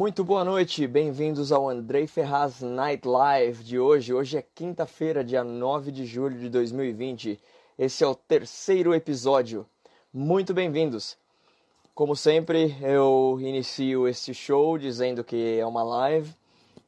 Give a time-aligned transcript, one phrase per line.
[0.00, 4.14] Muito boa noite, bem-vindos ao Andrei Ferraz Night Live de hoje.
[4.14, 7.38] Hoje é quinta-feira, dia 9 de julho de 2020.
[7.78, 9.66] Esse é o terceiro episódio.
[10.10, 11.18] Muito bem-vindos.
[11.94, 16.34] Como sempre, eu inicio esse show dizendo que é uma live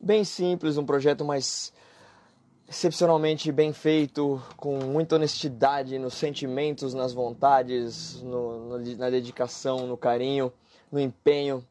[0.00, 1.70] bem simples, um projeto mais
[2.66, 10.50] excepcionalmente bem feito, com muita honestidade nos sentimentos, nas vontades, no, na dedicação, no carinho,
[10.90, 11.62] no empenho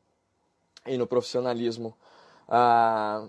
[0.85, 1.95] e no profissionalismo.
[2.47, 3.27] Ah,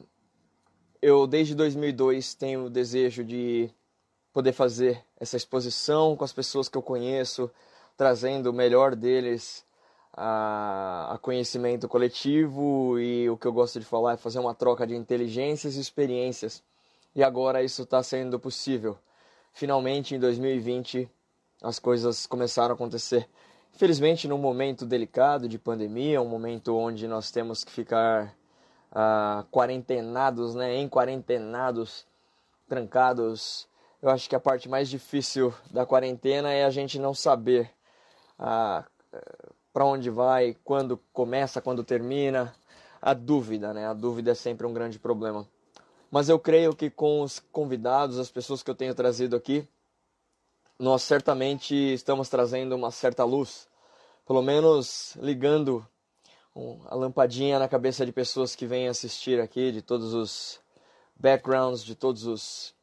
[1.00, 3.70] eu, desde 2002, tenho o desejo de
[4.32, 7.50] poder fazer essa exposição com as pessoas que eu conheço,
[7.96, 9.64] trazendo o melhor deles
[10.12, 14.86] a, a, conhecimento coletivo e o que eu gosto de falar é fazer uma troca
[14.86, 16.62] de inteligências e experiências.
[17.14, 18.96] E agora isso está sendo possível.
[19.52, 21.08] Finalmente, em 2020,
[21.62, 23.28] as coisas começaram a acontecer.
[23.74, 28.34] Infelizmente, num momento delicado de pandemia, um momento onde nós temos que ficar
[28.92, 32.06] uh, quarentenados, né, em quarentenados,
[32.68, 33.66] trancados.
[34.00, 37.70] Eu acho que a parte mais difícil da quarentena é a gente não saber
[38.38, 38.84] uh,
[39.72, 42.54] para onde vai, quando começa, quando termina.
[43.00, 43.86] A dúvida, né?
[43.88, 45.44] A dúvida é sempre um grande problema.
[46.08, 49.66] Mas eu creio que com os convidados, as pessoas que eu tenho trazido aqui,
[50.78, 53.68] nós certamente estamos trazendo uma certa luz,
[54.26, 55.86] pelo menos ligando
[56.86, 60.60] a lampadinha na cabeça de pessoas que vêm assistir aqui, de todos os
[61.16, 62.74] backgrounds, de todos os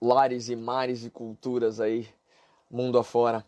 [0.00, 2.08] lares e mares e culturas aí,
[2.70, 3.44] mundo afora.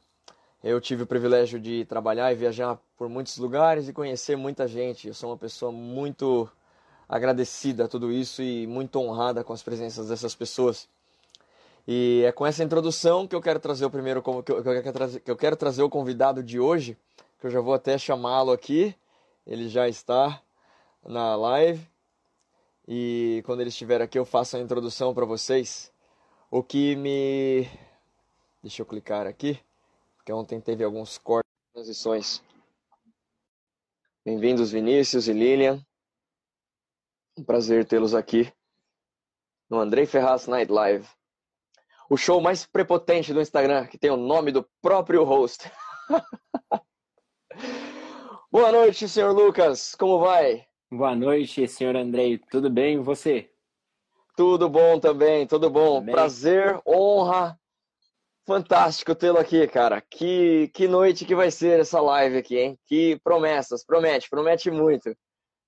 [0.62, 5.06] Eu tive o privilégio de trabalhar e viajar por muitos lugares e conhecer muita gente.
[5.06, 6.48] Eu sou uma pessoa muito
[7.09, 10.89] agradecida a tudo isso e muito honrada com as presenças dessas pessoas.
[11.86, 14.62] E é com essa introdução que eu quero trazer o primeiro que eu, que eu,
[14.62, 16.98] quero, trazer, que eu quero trazer o convidado de hoje,
[17.38, 18.94] que eu já vou até chamá-lo aqui.
[19.47, 20.42] Ele já está
[21.04, 21.86] na live.
[22.88, 25.92] E quando ele estiver aqui eu faço a introdução para vocês.
[26.50, 27.69] O que me
[28.66, 29.60] Deixa eu clicar aqui,
[30.16, 32.42] porque ontem teve alguns cortes, transições.
[34.25, 35.80] Bem-vindos Vinícius e Lilian.
[37.38, 38.52] Um prazer tê-los aqui
[39.70, 41.06] no Andrei Ferraz Night Live
[42.09, 45.71] o show mais prepotente do Instagram, que tem o nome do próprio host.
[48.50, 49.94] Boa noite, senhor Lucas.
[49.94, 50.65] Como vai?
[50.91, 52.39] Boa noite, senhor Andrei.
[52.39, 53.50] Tudo bem e você?
[54.37, 56.05] Tudo bom também, tudo bom.
[56.05, 57.59] Prazer, honra.
[58.47, 60.00] Fantástico tê-lo aqui, cara.
[60.00, 62.78] Que, que noite que vai ser essa live aqui, hein?
[62.87, 63.84] Que promessas.
[63.84, 65.17] Promete, promete muito.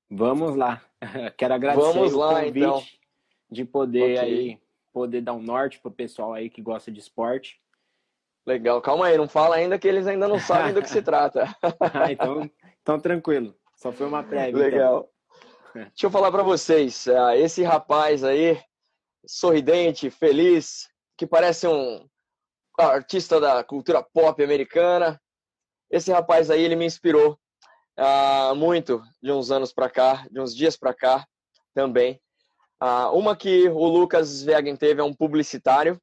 [0.09, 0.81] Vamos lá.
[1.37, 2.83] Quero agradecer Vamos lá, o convite então.
[3.51, 4.19] de poder okay.
[4.19, 7.61] aí poder dar um norte pro pessoal aí que gosta de esporte.
[8.47, 11.45] Legal, calma aí, não fala ainda que eles ainda não sabem do que se trata.
[11.93, 12.51] ah, então,
[12.81, 14.51] então tranquilo, só foi uma prévia.
[14.51, 14.61] Então.
[14.61, 15.13] Legal.
[15.71, 15.83] Então.
[15.85, 18.61] Deixa eu falar para vocês, ah, esse rapaz aí,
[19.27, 22.09] sorridente, feliz, que parece um
[22.79, 25.21] artista da cultura pop americana,
[25.91, 27.39] esse rapaz aí, ele me inspirou
[27.99, 31.27] uh, muito de uns anos para cá, de uns dias para cá
[31.75, 32.21] também.
[32.83, 36.01] Uh, uma que o Lucas Vegen teve é um publicitário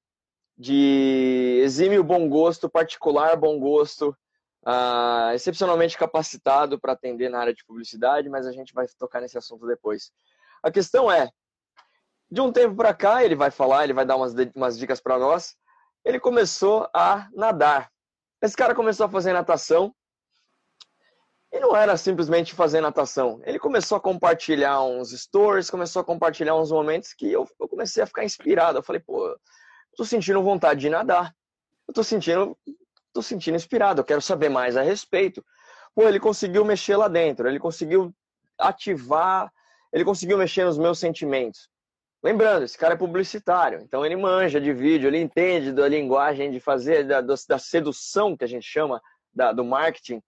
[0.57, 4.15] de exímio bom gosto, particular bom gosto,
[4.65, 9.37] uh, excepcionalmente capacitado para atender na área de publicidade, mas a gente vai tocar nesse
[9.37, 10.11] assunto depois.
[10.61, 11.29] A questão é,
[12.29, 15.17] de um tempo para cá, ele vai falar, ele vai dar umas, umas dicas para
[15.17, 15.55] nós,
[16.03, 17.89] ele começou a nadar.
[18.41, 19.93] Esse cara começou a fazer natação
[21.55, 23.39] e não era simplesmente fazer natação.
[23.45, 28.03] Ele começou a compartilhar uns stories, começou a compartilhar uns momentos que eu, eu comecei
[28.03, 28.79] a ficar inspirado.
[28.79, 29.37] Eu falei, pô, eu
[29.95, 31.33] tô sentindo vontade de nadar.
[31.87, 32.57] Eu tô sentindo,
[33.13, 35.43] tô sentindo inspirado, eu quero saber mais a respeito.
[35.95, 38.13] Pô, ele conseguiu mexer lá dentro, ele conseguiu
[38.59, 39.49] ativar,
[39.93, 41.69] ele conseguiu mexer nos meus sentimentos.
[42.21, 46.59] Lembrando, esse cara é publicitário, então ele manja de vídeo, ele entende da linguagem de
[46.59, 49.01] fazer, da, da sedução que a gente chama,
[49.33, 50.21] da, do marketing.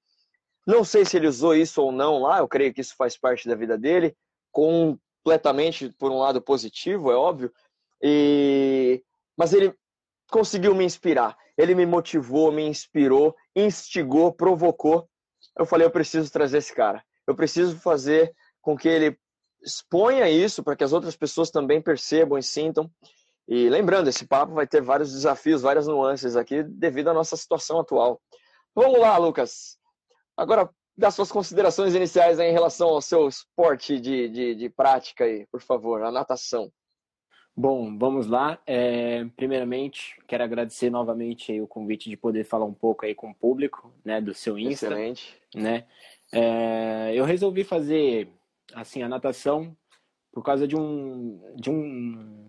[0.67, 3.47] Não sei se ele usou isso ou não lá, eu creio que isso faz parte
[3.47, 4.13] da vida dele,
[4.51, 7.51] completamente por um lado positivo, é óbvio.
[8.01, 9.01] E
[9.37, 9.73] mas ele
[10.29, 11.37] conseguiu me inspirar.
[11.57, 15.07] Ele me motivou, me inspirou, instigou, provocou.
[15.57, 17.03] Eu falei, eu preciso trazer esse cara.
[17.25, 19.17] Eu preciso fazer com que ele
[19.61, 22.91] exponha isso para que as outras pessoas também percebam e sintam.
[23.47, 27.79] E lembrando, esse papo vai ter vários desafios, várias nuances aqui devido à nossa situação
[27.79, 28.21] atual.
[28.75, 29.76] Vamos lá, Lucas.
[30.37, 35.45] Agora, das suas considerações iniciais em relação ao seu esporte de, de, de prática aí,
[35.51, 36.71] por favor, a natação.
[37.55, 38.59] Bom, vamos lá.
[38.67, 43.35] É, primeiramente, quero agradecer novamente o convite de poder falar um pouco aí com o
[43.35, 44.85] público, né, do seu Insta.
[44.85, 45.35] Excelente.
[45.55, 45.85] Né?
[46.31, 48.29] É, eu resolvi fazer
[48.73, 49.75] assim a natação
[50.31, 52.47] por causa de um de um,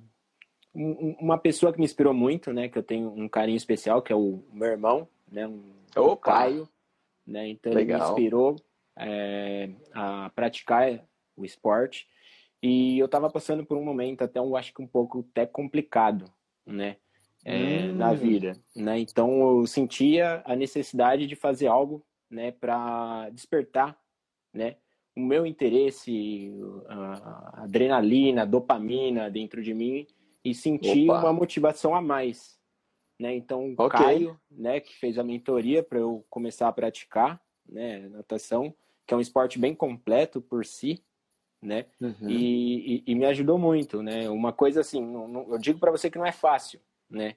[0.75, 2.69] um, uma pessoa que me inspirou muito, né?
[2.69, 5.47] Que eu tenho um carinho especial, que é o meu irmão, né?
[5.47, 6.69] Um, o Caio,
[7.29, 7.49] né?
[7.49, 7.99] Então Legal.
[7.99, 8.57] ele me inspirou
[8.99, 11.05] é, a praticar
[11.37, 12.09] o esporte
[12.63, 16.25] e eu estava passando por um momento até eu acho que um pouco até complicado,
[16.67, 16.97] né?
[17.45, 17.95] É, hum.
[17.95, 18.99] Na vida, né?
[18.99, 22.51] Então eu sentia a necessidade de fazer algo, né?
[22.51, 23.97] Para despertar,
[24.53, 24.77] né?
[25.17, 26.53] O meu interesse,
[26.89, 30.07] a adrenalina, a dopamina dentro de mim
[30.45, 31.21] e sentir Opa.
[31.21, 32.58] uma motivação a mais,
[33.19, 33.35] né?
[33.35, 34.01] Então o okay.
[34.01, 34.81] Caio, né?
[34.81, 38.09] Que fez a mentoria para eu começar a praticar, né?
[38.09, 38.75] Natação,
[39.07, 41.03] que é um esporte bem completo por si,
[41.61, 41.87] né?
[42.01, 42.29] Uhum.
[42.29, 44.29] E, e, e, me ajudou muito, né?
[44.31, 46.81] Uma coisa assim, não, não, eu digo para você que não é fácil,
[47.11, 47.37] né?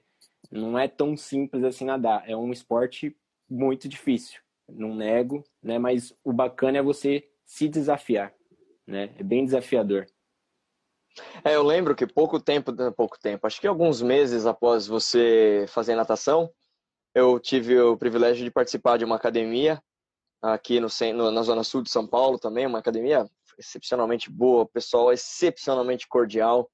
[0.50, 2.28] Não é tão simples assim nadar.
[2.28, 3.16] É um esporte
[3.48, 5.78] muito difícil, não nego, né?
[5.78, 8.32] Mas o bacana é você se desafiar,
[8.86, 9.10] né?
[9.18, 10.06] É bem desafiador.
[11.44, 15.94] É, eu lembro que pouco tempo, pouco tempo, acho que alguns meses após você fazer
[15.94, 16.50] natação,
[17.14, 19.82] eu tive o privilégio de participar de uma academia
[20.40, 20.88] aqui no,
[21.30, 23.28] na zona sul de São Paulo também, uma academia
[23.58, 26.70] excepcionalmente boa, pessoal excepcionalmente cordial.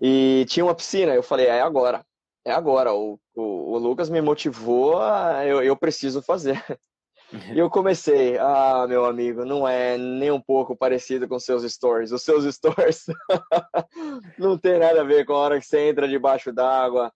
[0.00, 2.04] E tinha uma piscina, eu falei, é agora,
[2.44, 2.94] é agora.
[2.94, 5.00] O, o, o Lucas me motivou,
[5.44, 6.62] eu, eu preciso fazer.
[7.54, 12.10] E eu comecei, ah, meu amigo, não é nem um pouco parecido com seus stories.
[12.10, 13.06] Os seus stories
[14.38, 17.12] não tem nada a ver com a hora que você entra debaixo d'água.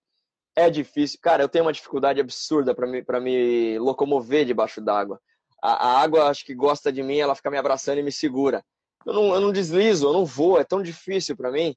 [0.57, 1.19] É difícil.
[1.21, 5.21] Cara, eu tenho uma dificuldade absurda para me, pra me locomover debaixo d'água
[5.65, 8.63] a, a, água acho que gosta de mim, ela fica me abraçando e me segura.
[9.07, 11.75] Eu não, eu não deslizo, eu não vou, é tão difícil para mim.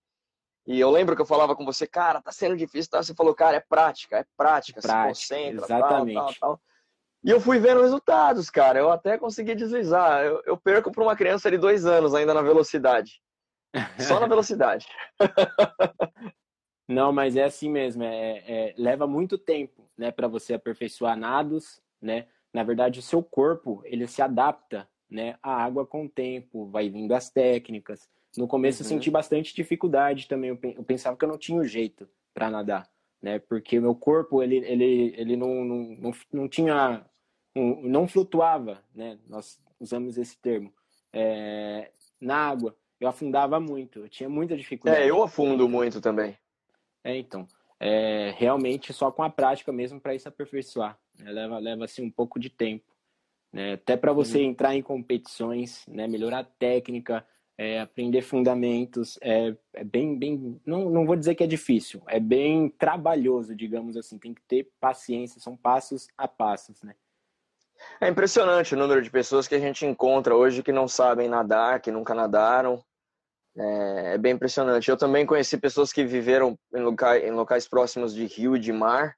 [0.66, 3.02] E eu lembro que eu falava com você, cara, tá sendo difícil, tá?
[3.02, 6.16] Você falou, cara, é prática, é prática, prática se concentra, exatamente.
[6.16, 6.62] Tal, tal, tal.
[7.24, 8.80] E eu fui vendo resultados, cara.
[8.80, 10.24] Eu até consegui deslizar.
[10.24, 13.22] Eu, eu perco para uma criança de dois anos ainda na velocidade.
[14.00, 14.88] Só na velocidade.
[16.88, 18.04] Não, mas é assim mesmo.
[18.04, 22.28] É, é leva muito tempo, né, para você aperfeiçoar nados, né?
[22.58, 26.90] na verdade, o seu corpo ele se adapta né, à água com o tempo, vai
[26.90, 28.10] vindo as técnicas.
[28.36, 28.86] No começo uhum.
[28.86, 32.90] eu senti bastante dificuldade também, eu pensava que eu não tinha o jeito para nadar,
[33.22, 33.40] né?
[33.40, 37.06] Porque o meu corpo ele, ele, ele não, não, não, não tinha,
[37.56, 39.20] não flutuava, né?
[39.28, 40.74] Nós usamos esse termo.
[41.14, 45.02] É, na água, eu afundava muito, eu tinha muita dificuldade.
[45.02, 46.38] É, eu afundo muito também.
[47.04, 47.48] É, então,
[47.80, 50.98] é, realmente só com a prática mesmo para isso aperfeiçoar.
[51.20, 51.32] Né?
[51.32, 52.86] Leva, leva assim, um pouco de tempo.
[53.52, 53.74] Né?
[53.74, 54.50] Até para você uhum.
[54.50, 56.08] entrar em competições, né?
[56.08, 57.26] melhorar a técnica,
[57.58, 62.20] é, aprender fundamentos, é, é, bem, bem, não, não vou dizer que é difícil, é
[62.20, 66.94] bem trabalhoso, digamos assim, tem que ter paciência, são passos a passos, né?
[68.02, 71.80] É impressionante o número de pessoas que a gente encontra hoje que não sabem nadar,
[71.80, 72.84] que nunca nadaram,
[73.56, 74.90] é, é bem impressionante.
[74.90, 78.72] Eu também conheci pessoas que viveram em locais, em locais próximos de rio e de
[78.72, 79.16] mar,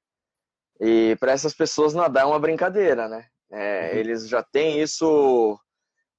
[0.80, 3.25] e para essas pessoas nadar é uma brincadeira, né?
[3.51, 4.00] É, uhum.
[4.00, 5.59] Eles já têm isso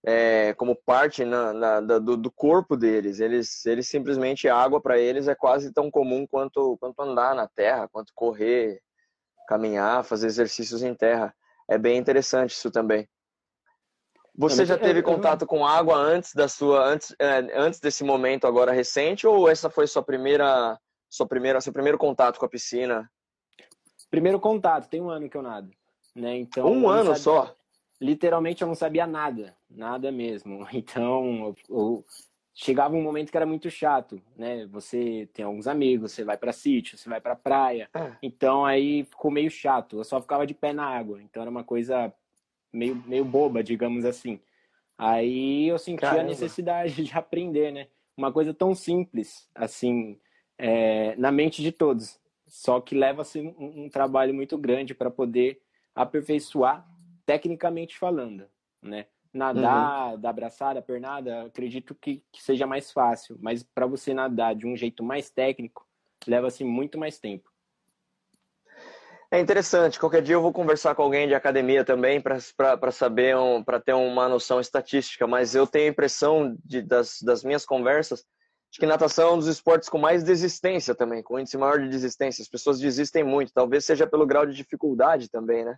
[0.04, 3.20] é, como parte na, na, do, do, corpo deles.
[3.20, 7.88] Eles, eles simplesmente água para eles é quase tão comum quanto, quanto andar na terra,
[7.88, 8.80] quanto correr,
[9.46, 11.34] caminhar, fazer exercícios em terra.
[11.68, 13.08] É bem interessante isso também.
[14.36, 18.72] Você já teve contato com água antes da sua antes, é, antes desse momento agora
[18.72, 20.78] recente ou essa foi sua primeira
[21.10, 23.10] sua primeira seu primeiro contato com a piscina?
[24.08, 25.70] Primeiro contato, tem um ano que eu nado,
[26.16, 26.38] né?
[26.38, 27.56] Então um ano sabia, só.
[28.00, 30.66] Literalmente eu não sabia nada, nada mesmo.
[30.72, 32.04] Então eu, eu,
[32.54, 34.66] chegava um momento que era muito chato, né?
[34.66, 37.88] Você tem alguns amigos, você vai para sítio, você vai para praia.
[37.94, 38.12] É.
[38.22, 39.98] Então aí ficou meio chato.
[39.98, 41.22] Eu só ficava de pé na água.
[41.22, 42.12] Então era uma coisa
[42.72, 44.40] meio meio boba, digamos assim.
[44.96, 46.20] Aí eu senti Caramba.
[46.20, 47.86] a necessidade de aprender, né?
[48.14, 50.18] Uma coisa tão simples, assim,
[50.58, 52.20] é, na mente de todos.
[52.46, 55.62] Só que leva-se um, um, trabalho muito grande para poder
[55.94, 56.86] aperfeiçoar,
[57.30, 58.44] tecnicamente falando,
[58.82, 59.06] né?
[59.32, 60.20] Nadar, uhum.
[60.20, 64.76] da abraçada, pernada, acredito que, que seja mais fácil, mas para você nadar de um
[64.76, 65.86] jeito mais técnico,
[66.26, 67.48] leva-se muito mais tempo.
[69.30, 70.00] É interessante.
[70.00, 73.92] Qualquer dia eu vou conversar com alguém de academia também para saber, um, para ter
[73.92, 75.24] uma noção estatística.
[75.24, 78.26] Mas eu tenho a impressão de, das, das minhas conversas
[78.70, 81.88] Acho que natação é um dos esportes com mais desistência também, com índice maior de
[81.88, 82.40] desistência.
[82.40, 85.76] As pessoas desistem muito, talvez seja pelo grau de dificuldade também, né?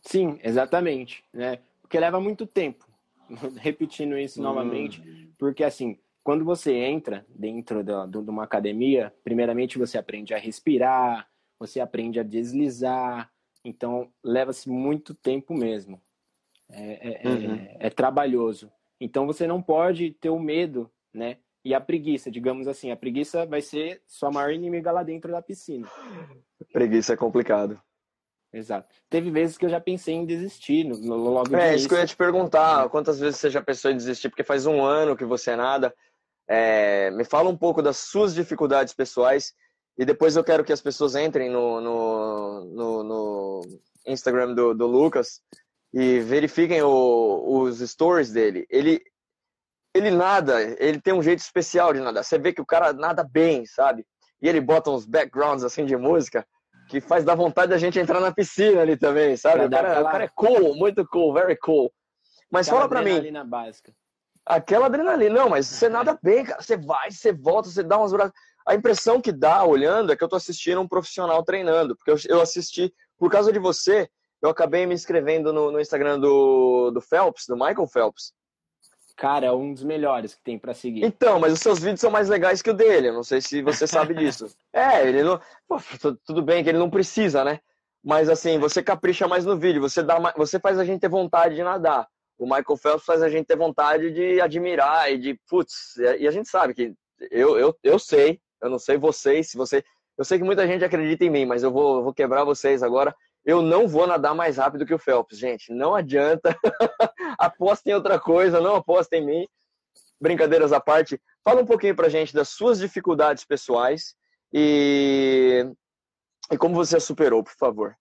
[0.00, 1.58] Sim, exatamente, né?
[1.80, 2.86] Porque leva muito tempo.
[3.60, 4.42] Repetindo isso hum.
[4.42, 5.02] novamente,
[5.38, 11.80] porque assim, quando você entra dentro de uma academia, primeiramente você aprende a respirar, você
[11.80, 13.30] aprende a deslizar,
[13.64, 16.00] então leva-se muito tempo mesmo.
[16.72, 17.54] É, é, uhum.
[17.54, 18.70] é, é trabalhoso.
[19.00, 21.38] Então você não pode ter o medo, né?
[21.64, 25.42] E a preguiça, digamos assim, a preguiça vai ser sua maior inimiga lá dentro da
[25.42, 25.88] piscina.
[26.72, 27.80] Preguiça é complicado.
[28.52, 28.88] Exato.
[29.08, 32.06] Teve vezes que eu já pensei em desistir no, logo É, isso que eu ia
[32.06, 32.88] te perguntar.
[32.88, 34.28] Quantas vezes você já pensou em desistir?
[34.28, 35.94] Porque faz um ano que você é nada.
[36.48, 39.54] É, me fala um pouco das suas dificuldades pessoais
[39.96, 43.60] e depois eu quero que as pessoas entrem no, no, no, no
[44.04, 45.40] Instagram do, do Lucas
[45.94, 48.66] e verifiquem o, os stories dele.
[48.68, 49.00] Ele,
[49.94, 52.24] ele nada, ele tem um jeito especial de nadar.
[52.24, 54.04] Você vê que o cara nada bem, sabe?
[54.42, 56.44] E ele bota uns backgrounds assim de música
[56.90, 59.64] que faz dar vontade da gente entrar na piscina ali também, sabe?
[59.64, 60.08] O cara, aquela...
[60.08, 61.90] o cara, é cool, muito cool, very cool.
[62.50, 63.10] Mas aquela fala pra mim.
[63.10, 63.92] Adrenalina básica.
[64.44, 66.60] Aquela adrenalina, não, mas você nada bem, cara.
[66.60, 68.12] Você vai, você volta, você dá umas
[68.66, 72.36] A impressão que dá olhando é que eu tô assistindo um profissional treinando, porque eu,
[72.36, 74.08] eu assisti, por causa de você,
[74.42, 78.32] eu acabei me inscrevendo no, no Instagram do, do Phelps, do Michael Phelps.
[79.20, 81.04] Cara, é um dos melhores que tem para seguir.
[81.04, 83.08] Então, mas os seus vídeos são mais legais que o dele.
[83.08, 84.46] Eu não sei se você sabe disso.
[84.72, 85.38] é, ele não.
[85.68, 85.78] Pô,
[86.24, 87.60] tudo bem que ele não precisa, né?
[88.02, 89.82] Mas assim, você capricha mais no vídeo.
[89.82, 92.08] Você, dá, você faz a gente ter vontade de nadar.
[92.38, 95.38] O Michael Phelps faz a gente ter vontade de admirar e de.
[95.46, 96.94] Putz, e a gente sabe que.
[97.30, 99.84] Eu, eu, eu sei, eu não sei vocês, se você.
[100.16, 103.14] Eu sei que muita gente acredita em mim, mas eu vou, vou quebrar vocês agora
[103.44, 105.72] eu não vou nadar mais rápido que o Phelps, gente.
[105.72, 106.56] Não adianta.
[107.38, 109.48] aposta em outra coisa, não aposta em mim.
[110.20, 114.14] Brincadeiras à parte, fala um pouquinho pra gente das suas dificuldades pessoais
[114.52, 115.64] e,
[116.52, 117.96] e como você a superou, por favor.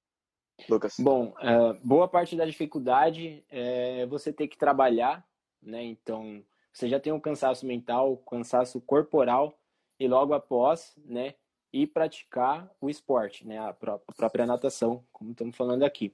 [0.67, 0.95] Lucas.
[0.99, 5.23] Bom, uh, boa parte da dificuldade é você ter que trabalhar,
[5.61, 5.83] né?
[5.83, 6.43] Então,
[6.73, 9.57] você já tem um cansaço mental, cansaço corporal
[9.99, 11.35] e logo após, né,
[11.71, 16.13] e praticar o esporte, né, a própria natação, como estamos falando aqui.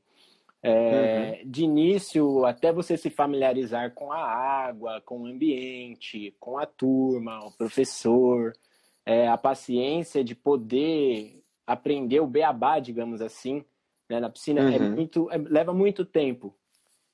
[0.62, 1.52] É, uhum.
[1.52, 7.46] De início, até você se familiarizar com a água, com o ambiente, com a turma,
[7.46, 8.52] o professor,
[9.06, 13.64] é, a paciência de poder aprender o beabá, digamos assim,
[14.10, 14.74] né, na piscina, é uhum.
[14.74, 16.56] é muito, é, leva muito tempo.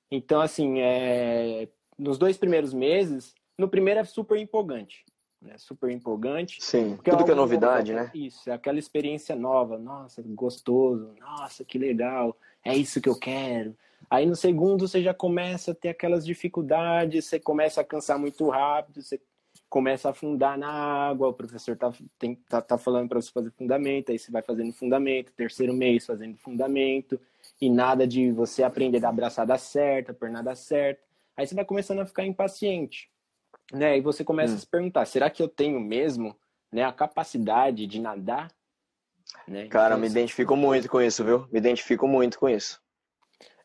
[0.09, 1.67] Então, assim, é,
[1.97, 5.05] nos dois primeiros meses, no primeiro é super empolgante
[5.41, 5.55] né?
[5.57, 6.63] Super empolgante.
[6.63, 8.11] Sim, é tudo que é novidade, novo, né?
[8.13, 9.77] Isso, é aquela experiência nova.
[9.77, 11.13] Nossa, gostoso.
[11.19, 12.37] Nossa, que legal.
[12.63, 13.75] É isso que eu quero.
[14.09, 18.47] Aí no segundo você já começa a ter aquelas dificuldades, você começa a cansar muito
[18.49, 19.19] rápido, você
[19.69, 23.51] começa a afundar na água, o professor tá, tem, tá, tá falando para você fazer
[23.51, 27.19] fundamento, aí você vai fazendo fundamento, terceiro mês fazendo fundamento,
[27.59, 31.01] e nada de você aprender da abraçada certa, pernada certa.
[31.37, 33.10] Aí você vai começando a ficar impaciente
[33.71, 33.97] né?
[33.97, 34.57] E você começa hum.
[34.57, 36.35] a se perguntar, será que eu tenho mesmo,
[36.71, 38.51] né, a capacidade de nadar?
[39.47, 39.67] Né?
[39.67, 41.47] Cara, então, me identifico muito com isso, viu?
[41.51, 42.81] Me identifico muito com isso.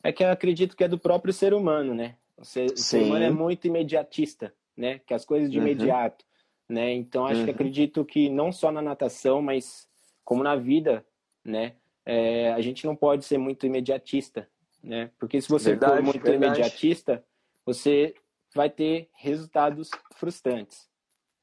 [0.03, 2.17] É que eu acredito que é do próprio ser humano, né?
[2.37, 5.01] O ser, o ser humano é muito imediatista, né?
[5.01, 5.67] Que as coisas de uhum.
[5.67, 6.25] imediato,
[6.69, 6.93] né?
[6.93, 7.45] Então acho uhum.
[7.47, 9.89] que acredito que não só na natação, mas
[10.25, 11.05] como na vida,
[11.45, 11.75] né?
[12.05, 14.49] É, a gente não pode ser muito imediatista,
[14.83, 15.11] né?
[15.19, 16.61] Porque se você verdade, for muito verdade.
[16.61, 17.25] imediatista,
[17.65, 18.15] você
[18.57, 20.89] vai ter resultados frustrantes,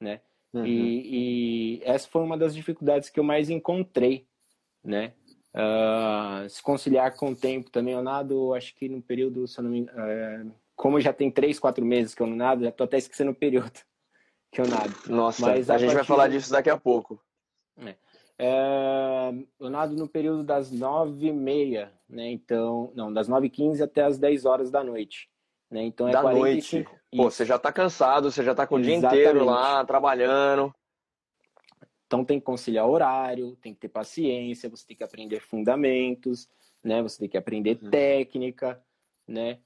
[0.02, 0.20] né?
[0.54, 0.66] Uhum.
[0.66, 4.28] E, e, essa foi uma das dificuldades que eu mais encontrei,
[4.84, 5.14] né?
[5.56, 7.94] Uh, se conciliar com o tempo também.
[7.94, 11.60] Eu nado, acho que no período, se eu não me, uh, como já tem três,
[11.60, 13.72] quatro meses que eu não nado, já tô até esquecendo o período
[14.52, 14.94] que eu nado.
[15.08, 17.22] Nossa, Mas a, a gente vai falar disso daqui a pouco.
[17.78, 17.96] É.
[18.38, 22.32] É, eu nado no período das nove e meia, né?
[22.32, 25.30] Então, não, das nove e quinze até as dez horas da noite.
[25.74, 25.82] Né?
[25.86, 26.92] Então é da 45...
[26.92, 27.04] noite.
[27.18, 29.06] Pô, você já tá cansado, você já tá com Exatamente.
[29.06, 30.72] o dia inteiro lá trabalhando.
[32.06, 36.48] Então tem que conciliar horário, tem que ter paciência, você tem que aprender fundamentos,
[36.84, 37.02] né?
[37.02, 37.90] Você tem que aprender uhum.
[37.90, 38.80] técnica,
[39.28, 39.58] né?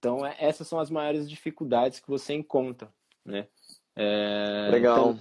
[0.00, 2.92] Então é, essas são as maiores dificuldades que você encontra,
[3.24, 3.46] né?
[3.94, 5.12] É, Legal.
[5.12, 5.20] Então,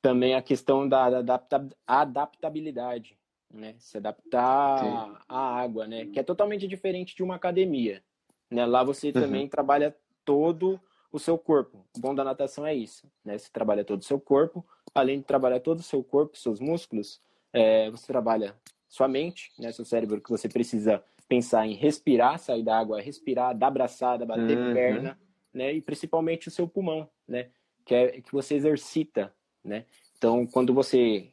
[0.00, 1.42] também a questão da, da
[1.86, 3.18] adaptabilidade,
[3.52, 3.74] né?
[3.78, 5.16] Se adaptar Sim.
[5.28, 6.06] à água, né?
[6.06, 8.02] Que é totalmente diferente de uma academia,
[8.50, 8.64] né?
[8.66, 9.12] Lá você uhum.
[9.12, 10.80] também trabalha todo
[11.12, 11.86] o seu corpo.
[11.96, 13.38] O bom da natação é isso, né?
[13.38, 17.20] Você trabalha todo o seu corpo, além de trabalhar todo o seu corpo, seus músculos,
[17.52, 18.54] é, você trabalha
[18.88, 19.72] sua mente, né?
[19.72, 24.56] Seu cérebro que você precisa pensar em respirar, sair da água, respirar, dar braçada, bater
[24.56, 24.74] uhum.
[24.74, 25.18] perna,
[25.52, 25.72] né?
[25.72, 27.50] E principalmente o seu pulmão, né?
[27.84, 29.34] Que é que você exercita,
[29.64, 29.84] né?
[30.16, 31.32] Então, quando você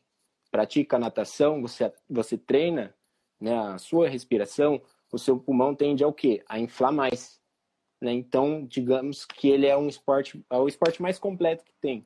[0.51, 2.93] pratica natação, você você treina,
[3.39, 3.58] né?
[3.58, 4.82] A sua respiração,
[5.13, 6.43] o seu pulmão tende ao quê?
[6.50, 7.39] A inflar mais.
[8.01, 8.12] Né?
[8.13, 12.05] Então, digamos que ele é um esporte, é o esporte mais completo que tem.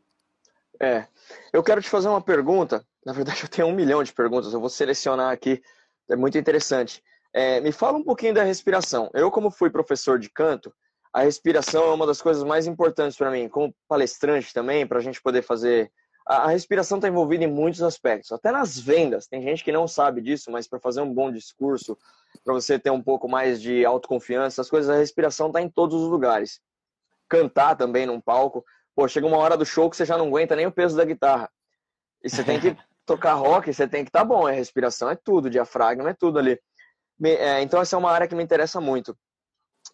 [0.79, 1.07] É.
[1.53, 2.85] Eu quero te fazer uma pergunta.
[3.05, 4.53] Na verdade, eu tenho um milhão de perguntas.
[4.53, 5.63] Eu vou selecionar aqui.
[6.09, 7.01] É muito interessante.
[7.33, 9.09] É, me fala um pouquinho da respiração.
[9.13, 10.73] Eu, como fui professor de canto,
[11.13, 15.01] a respiração é uma das coisas mais importantes para mim, como palestrante também, para a
[15.01, 15.91] gente poder fazer.
[16.27, 19.27] A, respiração está envolvida em muitos aspectos, até nas vendas.
[19.27, 21.97] Tem gente que não sabe disso, mas para fazer um bom discurso,
[22.43, 26.01] para você ter um pouco mais de autoconfiança, as coisas, a respiração está em todos
[26.01, 26.59] os lugares.
[27.29, 28.65] Cantar também num palco.
[28.93, 31.05] Pô, chega uma hora do show que você já não aguenta nem o peso da
[31.05, 31.49] guitarra.
[32.21, 34.45] E você tem que tocar rock, você tem que estar tá bom.
[34.45, 36.59] A respiração é tudo, diafragma é tudo ali.
[37.23, 39.17] É, então, essa é uma área que me interessa muito.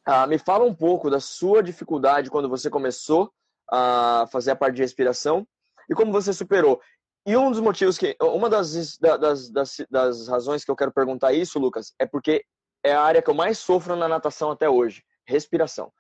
[0.04, 3.32] Ah, me fala um pouco da sua dificuldade quando você começou
[3.70, 5.48] a fazer a parte de respiração
[5.90, 6.82] e como você superou.
[7.26, 11.32] E um dos motivos que, uma das, das, das, das razões que eu quero perguntar
[11.32, 12.44] isso, Lucas, é porque
[12.84, 15.92] é a área que eu mais sofro na natação até hoje, respiração.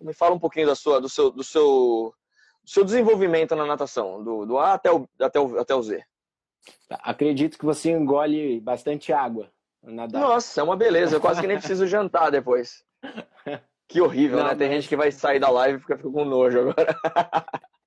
[0.00, 2.14] Me fala um pouquinho da sua, do seu, do seu,
[2.64, 6.02] do seu desenvolvimento na natação, do, do A até o, até o, até o Z.
[6.90, 9.50] Acredito que você engole bastante água.
[9.82, 10.20] Nadar.
[10.20, 11.16] Nossa, é uma beleza.
[11.16, 12.84] Eu quase que nem preciso jantar depois.
[13.90, 14.54] Que horrível, não, né?
[14.54, 14.76] Tem mas...
[14.76, 16.94] gente que vai sair da live e fica, fica com nojo agora.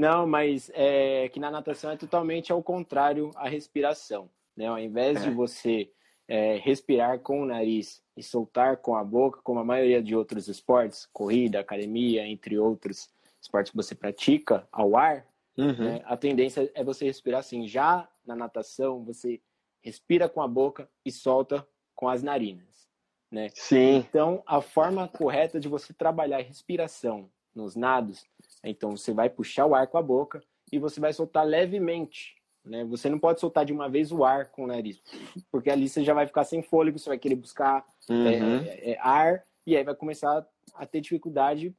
[0.00, 4.30] Não, mas é que na natação é totalmente ao contrário a respiração.
[4.56, 4.66] Né?
[4.66, 5.28] Ao invés é.
[5.28, 5.92] de você
[6.26, 10.48] é, respirar com o nariz e soltar com a boca, como a maioria de outros
[10.48, 13.10] esportes, corrida, academia, entre outros
[13.42, 15.26] esportes que você pratica ao ar,
[15.58, 15.84] uhum.
[15.84, 16.00] né?
[16.06, 17.68] a tendência é você respirar assim.
[17.68, 19.38] Já na natação, você
[19.82, 22.88] respira com a boca e solta com as narinas,
[23.30, 23.50] né?
[23.52, 23.96] Sim.
[23.96, 28.24] Então, a forma correta de você trabalhar a respiração nos nados,
[28.68, 32.84] então você vai puxar o ar com a boca e você vai soltar levemente, né?
[32.84, 35.02] Você não pode soltar de uma vez o ar com o nariz,
[35.50, 38.26] porque ali você já vai ficar sem fôlego, você vai querer buscar uhum.
[38.26, 41.74] é, é, ar e aí vai começar a ter dificuldade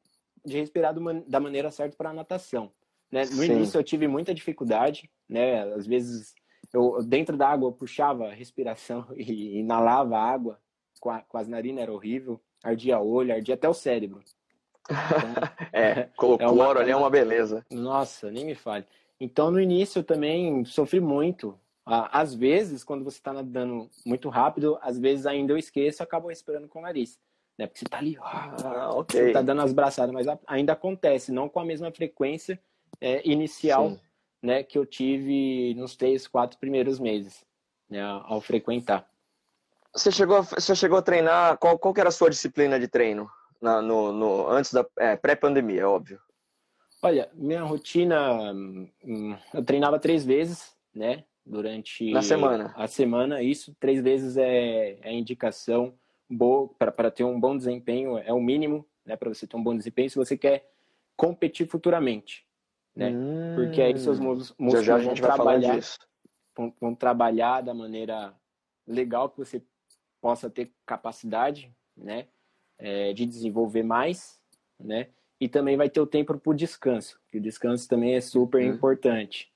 [0.46, 0.94] de respirar
[1.28, 2.72] da maneira certa para a natação.
[3.12, 3.22] Né?
[3.26, 3.54] No Sim.
[3.54, 5.64] início eu tive muita dificuldade, né?
[5.74, 6.34] Às vezes
[6.74, 10.60] eu dentro da água eu puxava a respiração e inalava água
[11.00, 12.40] com, a, com as narinas, era horrível.
[12.64, 14.22] Ardia o olho, ardia até o cérebro.
[14.92, 17.66] Então, é, colocou é uma, ali é uma beleza.
[17.72, 18.86] Nossa, nem me fale.
[19.20, 21.58] Então, no início eu também sofri muito.
[21.86, 26.30] Às vezes, quando você está nadando muito rápido, às vezes ainda eu esqueço e acabo
[26.30, 27.20] respirando com o nariz.
[27.58, 27.68] Né?
[27.68, 29.20] Porque você está ali, ah, okay.
[29.20, 32.60] você está dando as braçadas, mas ainda acontece, não com a mesma frequência
[33.00, 34.00] é, inicial Sim
[34.42, 37.46] né, que eu tive nos três, quatro primeiros meses,
[37.90, 39.08] né, ao frequentar.
[39.94, 43.30] Você chegou, você chegou a treinar, qual, qual era a sua disciplina de treino
[43.62, 46.20] na, no, no, antes da é, pré-pandemia, é óbvio?
[47.02, 52.12] Olha, minha rotina, hum, eu treinava três vezes, né, durante...
[52.12, 52.74] Na semana?
[52.76, 55.94] A semana, isso, três vezes é, é indicação
[56.30, 59.76] boa para ter um bom desempenho, é o mínimo, né, para você ter um bom
[59.76, 60.70] desempenho se você quer
[61.16, 62.46] competir futuramente
[62.96, 63.10] né?
[63.10, 65.80] Hum, Porque aí seus músculos já, já vão trabalhar,
[66.56, 68.34] vão, vão, trabalhar da maneira
[68.86, 69.64] legal que você
[70.20, 72.28] possa ter capacidade, né?
[72.84, 74.42] É, de desenvolver mais,
[74.80, 75.08] né?
[75.40, 78.62] E também vai ter o tempo para o descanso, que o descanso também é super
[78.62, 78.74] hum.
[78.74, 79.52] importante.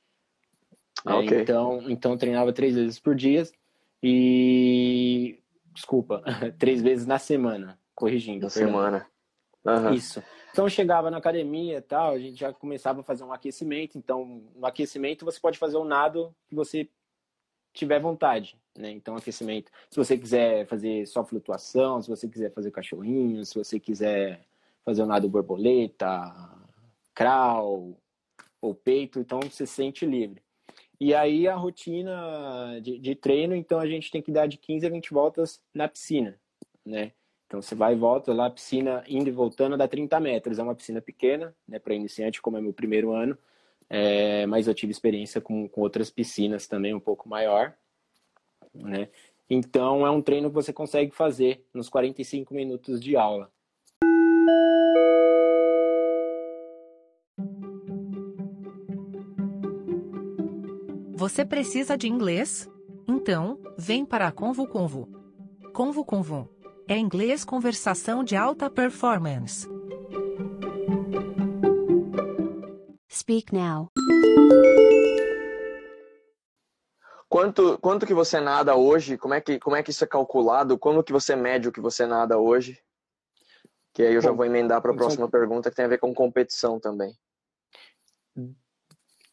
[1.06, 1.42] É, okay.
[1.42, 3.44] Então, então treinava três vezes por dia
[4.02, 5.40] e
[5.74, 6.24] desculpa,
[6.58, 8.44] três vezes na semana, corrigindo.
[8.44, 9.08] Na semana.
[9.66, 9.94] Uhum.
[9.94, 10.24] Isso.
[10.52, 13.98] Então chegava na academia e tal, a gente já começava a fazer um aquecimento.
[13.98, 16.88] Então, no aquecimento você pode fazer o nado que você
[17.76, 18.92] tiver vontade, né?
[18.92, 19.72] Então, aquecimento.
[19.90, 24.42] Se você quiser fazer só flutuação, se você quiser fazer cachorrinho, se você quiser
[24.84, 26.08] fazer o nado borboleta,
[27.14, 27.98] crawl
[28.62, 30.42] ou peito, então você se sente livre.
[31.00, 34.86] E aí a rotina de, de treino, então a gente tem que dar de 15
[34.86, 36.40] a 20 voltas na piscina,
[36.86, 37.12] né?
[37.48, 40.58] Então você vai e volta lá, a piscina indo e voltando dá 30 metros.
[40.58, 43.38] É uma piscina pequena, né, para iniciante, como é meu primeiro ano.
[43.90, 47.76] É, mas eu tive experiência com, com outras piscinas também um pouco maior,
[48.74, 49.10] né?
[49.50, 53.52] Então é um treino que você consegue fazer nos 45 minutos de aula.
[61.14, 62.70] Você precisa de inglês?
[63.08, 65.08] Então, vem para a Convo Convo.
[65.74, 66.50] Convo Convo
[66.88, 69.68] é inglês conversação de alta performance.
[73.26, 73.90] Speak now.
[77.28, 79.18] Quanto, quanto que você nada hoje?
[79.18, 80.78] Como é que, como é que isso é calculado?
[80.78, 82.80] Como que você mede o que você nada hoje?
[83.96, 86.14] Que aí eu já vou emendar para a próxima pergunta que tem a ver com
[86.14, 87.18] competição também.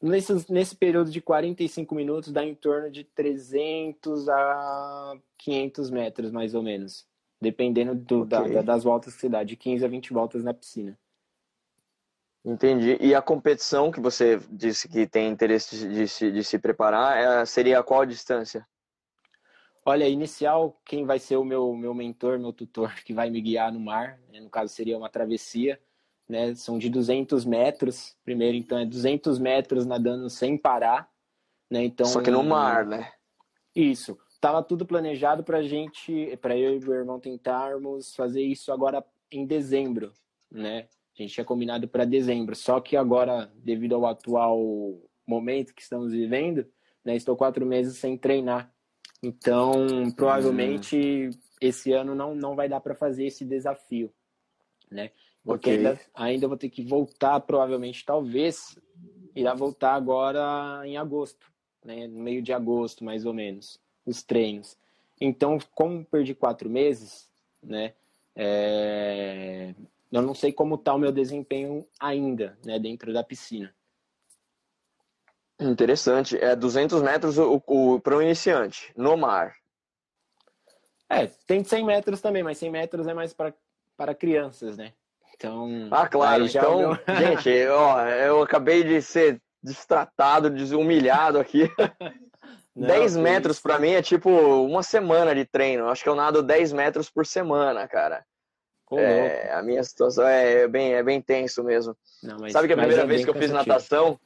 [0.00, 6.54] Nesse, nesse período de 45 minutos dá em torno de 300 a 500 metros, mais
[6.54, 7.06] ou menos.
[7.38, 8.54] Dependendo do, okay.
[8.54, 10.98] da, das voltas que você dá, de 15 a 20 voltas na piscina.
[12.44, 12.98] Entendi.
[13.00, 17.44] E a competição que você disse que tem interesse de se, de se preparar, é,
[17.46, 18.66] seria a qual distância?
[19.84, 23.72] Olha, inicial, quem vai ser o meu, meu mentor, meu tutor, que vai me guiar
[23.72, 24.40] no mar, né?
[24.40, 25.80] no caso seria uma travessia,
[26.28, 26.54] né?
[26.54, 31.08] São de 200 metros, primeiro, então é 200 metros nadando sem parar,
[31.70, 31.84] né?
[31.84, 33.12] Então, Só que no mar, né?
[33.74, 34.18] Isso.
[34.40, 39.46] Tava tudo planejado pra gente, para eu e meu irmão tentarmos fazer isso agora em
[39.46, 40.12] dezembro,
[40.50, 40.88] né?
[41.22, 44.60] A gente tinha combinado para dezembro, só que agora, devido ao atual
[45.26, 46.66] momento que estamos vivendo,
[47.04, 47.14] né?
[47.14, 48.72] Estou quatro meses sem treinar.
[49.22, 51.38] Então, provavelmente hum.
[51.60, 54.12] esse ano não, não vai dar para fazer esse desafio,
[54.90, 55.10] né?
[55.44, 55.86] Porque okay.
[55.86, 58.76] ainda, ainda vou ter que voltar, provavelmente, talvez,
[59.34, 61.52] irá voltar agora em agosto,
[61.84, 62.08] né?
[62.08, 64.76] No meio de agosto, mais ou menos, os treinos.
[65.20, 67.30] Então, como perdi quatro meses,
[67.62, 67.94] né?
[68.34, 69.72] É...
[70.12, 72.78] Eu não sei como está o meu desempenho ainda, né?
[72.78, 73.74] Dentro da piscina.
[75.58, 76.36] Interessante.
[76.36, 79.54] É 200 metros o, o, para um iniciante, no mar.
[81.08, 83.54] É, tem 100 metros também, mas 100 metros é mais para,
[83.96, 84.92] para crianças, né?
[85.34, 85.88] Então.
[85.90, 86.44] Ah, claro.
[86.44, 86.98] Então, meu...
[87.18, 91.70] gente, ó, eu acabei de ser destratado, desumilhado aqui.
[92.74, 95.88] Não, 10 metros para mim é tipo uma semana de treino.
[95.88, 98.24] Acho que eu nado 10 metros por semana, cara.
[98.98, 101.96] É, a minha situação é bem, é bem tenso mesmo.
[102.22, 104.18] Não, Sabe que a primeira é vez que eu fiz natação,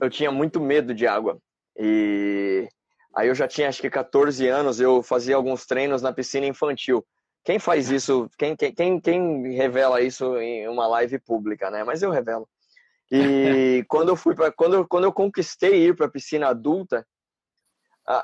[0.00, 1.38] eu tinha muito medo de água.
[1.78, 2.68] E
[3.14, 7.04] aí eu já tinha acho que 14 anos, eu fazia alguns treinos na piscina infantil.
[7.44, 11.84] Quem faz isso, quem, quem, quem revela isso em uma live pública, né?
[11.84, 12.48] Mas eu revelo.
[13.10, 17.06] E quando eu fui para quando, quando eu conquistei ir para a piscina adulta,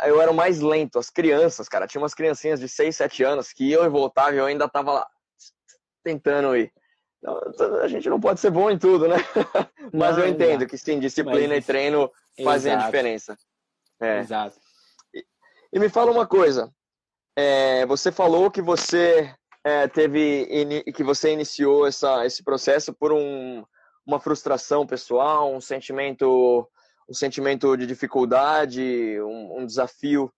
[0.04, 0.98] eu era o mais lento.
[0.98, 4.38] As crianças, cara, tinha umas criancinhas de 6, 7 anos que eu e voltava e
[4.38, 5.06] eu ainda tava lá
[6.02, 6.72] tentando ir.
[7.18, 7.40] Então,
[7.80, 9.16] a gente não pode ser bom em tudo, né?
[9.94, 10.66] Mas não, eu entendo exato.
[10.66, 12.10] que sim, disciplina Mas, e treino
[12.42, 12.84] fazem exato.
[12.84, 13.36] a diferença.
[14.00, 14.18] É.
[14.18, 14.58] Exato.
[15.14, 15.24] E,
[15.72, 16.72] e, me fala uma coisa.
[17.36, 19.32] É, você falou que você
[19.64, 23.64] é, teve que você iniciou essa, esse processo por um,
[24.04, 26.68] uma frustração pessoal, um sentimento,
[27.08, 28.82] um sentimento de dificuldade,
[29.20, 30.32] um, um desafio.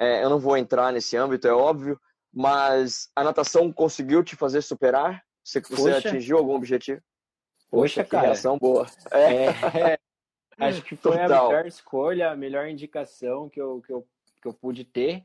[0.00, 1.98] É, eu não vou entrar nesse âmbito, é óbvio,
[2.36, 7.00] mas a natação conseguiu te fazer superar você, você atingiu algum objetivo?
[7.70, 8.26] Poxa, Poxa cara.
[8.26, 8.86] Reação boa.
[9.10, 9.46] É.
[9.94, 9.98] é.
[10.58, 11.46] acho que foi Total.
[11.46, 14.06] a melhor escolha, a melhor indicação que eu, que eu,
[14.42, 15.22] que eu pude ter.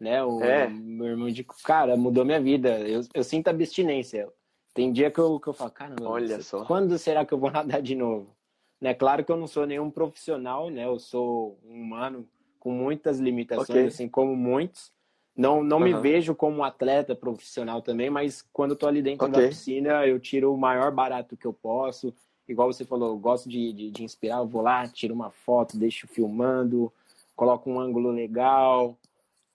[0.00, 0.20] Né?
[0.24, 0.66] O é.
[0.68, 2.80] meu irmão indicou, cara, mudou minha vida.
[2.80, 4.28] Eu, eu sinto abstinência.
[4.74, 6.64] Tem dia que eu, que eu falo, caramba, Olha só.
[6.64, 8.36] quando será que eu vou nadar de novo?
[8.80, 8.94] Né?
[8.94, 10.86] Claro que eu não sou nenhum profissional, né?
[10.86, 13.86] Eu sou um humano com muitas limitações, okay.
[13.86, 14.92] assim como muitos.
[15.38, 15.84] Não, não uhum.
[15.84, 19.42] me vejo como um atleta profissional também, mas quando eu tô ali dentro okay.
[19.42, 22.12] da piscina, eu tiro o maior barato que eu posso.
[22.48, 25.78] Igual você falou, eu gosto de, de, de inspirar, eu vou lá, tiro uma foto,
[25.78, 26.92] deixo filmando,
[27.36, 28.98] coloco um ângulo legal.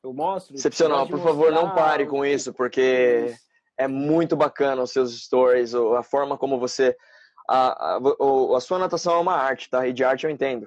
[0.02, 0.56] Eu mostro.
[0.56, 3.36] Excepcional, por favor, não pare com isso, porque
[3.78, 6.96] é muito bacana os seus stories, a forma como você.
[7.46, 8.00] A, a,
[8.56, 9.86] a, sua natação é uma arte, tá?
[9.86, 10.65] E de arte eu entendo.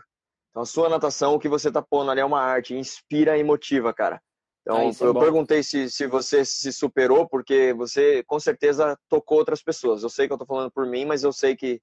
[0.51, 3.43] Então, a sua natação, o que você tá pondo ali é uma arte, inspira e
[3.43, 4.21] motiva, cara.
[4.67, 9.39] Então, ah, eu é perguntei se, se você se superou, porque você com certeza tocou
[9.39, 10.03] outras pessoas.
[10.03, 11.81] Eu sei que eu tô falando por mim, mas eu sei que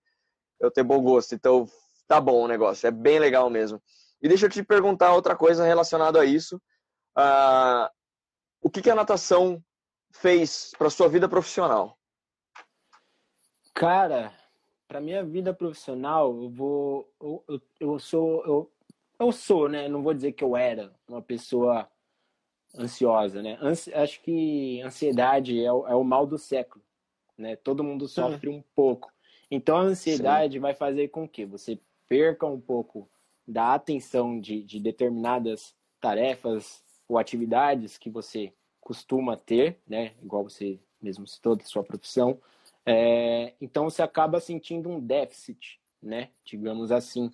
[0.59, 1.33] eu tenho bom gosto.
[1.33, 1.65] Então,
[2.09, 3.81] tá bom o negócio, é bem legal mesmo.
[4.21, 6.57] E deixa eu te perguntar outra coisa relacionada a isso.
[7.17, 7.87] Uh,
[8.61, 9.63] o que, que a natação
[10.11, 11.97] fez para sua vida profissional?
[13.73, 14.33] Cara,
[14.89, 18.71] para minha vida profissional, eu vou, eu, eu, eu sou, eu,
[19.17, 19.87] eu sou, né?
[19.87, 21.89] Não vou dizer que eu era uma pessoa
[22.77, 23.57] ansiosa, né?
[23.61, 26.83] Ansi acho que ansiedade é o, é o, mal do século,
[27.37, 27.55] né?
[27.55, 29.11] Todo mundo sofre um pouco.
[29.49, 30.59] Então a ansiedade Sim.
[30.59, 33.07] vai fazer com que você perca um pouco
[33.47, 40.13] da atenção de, de determinadas tarefas ou atividades que você costuma ter, né?
[40.21, 42.39] Igual você mesmo citou da sua profissão.
[42.85, 46.29] É, então você acaba sentindo um déficit, né?
[46.43, 47.31] Digamos assim,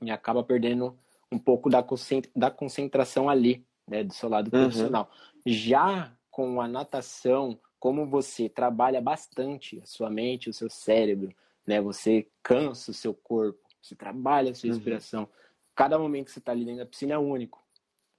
[0.00, 0.98] e acaba perdendo
[1.30, 4.62] um pouco da concentração ali né, do seu lado uhum.
[4.62, 5.10] profissional.
[5.44, 11.34] Já com a natação, como você trabalha bastante a sua mente, o seu cérebro,
[11.66, 14.74] né, você cansa o seu corpo, você trabalha a sua uhum.
[14.74, 15.28] respiração.
[15.74, 17.62] Cada momento que você está ali dentro da piscina é único,